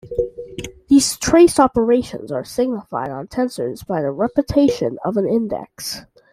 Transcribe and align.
These 0.87 1.15
trace 1.19 1.59
operations 1.59 2.31
are 2.31 2.43
signified 2.43 3.11
on 3.11 3.27
tensors 3.27 3.85
by 3.85 4.01
the 4.01 4.09
repetition 4.09 4.97
of 5.05 5.15
an 5.15 5.27
index. 5.29 6.01